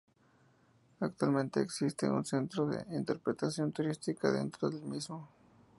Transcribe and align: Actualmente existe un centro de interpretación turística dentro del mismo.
Actualmente 0.99 1.61
existe 1.61 2.09
un 2.09 2.25
centro 2.25 2.65
de 2.65 2.83
interpretación 2.97 3.71
turística 3.71 4.31
dentro 4.31 4.71
del 4.71 4.81
mismo. 4.81 5.29